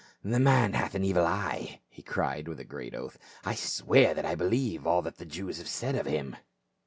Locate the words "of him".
5.93-6.37